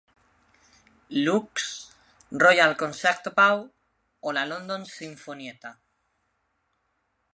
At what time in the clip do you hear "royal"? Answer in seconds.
2.43-2.73